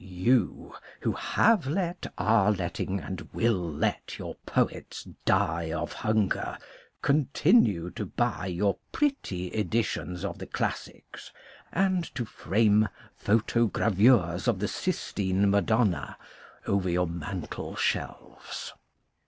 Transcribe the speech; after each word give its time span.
You, 0.03 0.73
who 1.01 1.11
have 1.11 1.67
let, 1.67 2.11
are 2.17 2.51
letting, 2.51 2.99
and 2.99 3.29
will 3.33 3.61
let 3.71 4.17
your 4.17 4.33
poets 4.47 5.07
die 5.25 5.71
of 5.71 5.93
hunger, 5.93 6.57
continue 7.03 7.91
to 7.91 8.07
buy 8.07 8.47
your 8.47 8.79
pretty 8.91 9.49
editions 9.49 10.25
of 10.25 10.39
the 10.39 10.47
classics 10.47 11.31
and 11.71 12.03
to 12.15 12.25
frame 12.25 12.89
photo 13.15 13.67
gravures 13.67 14.47
of 14.47 14.57
the" 14.57 14.67
Sistine 14.81 15.51
Madonna" 15.51 16.17
over 16.65 16.89
your 16.89 17.05
mantel 17.05 17.75
shelves. 17.75 18.73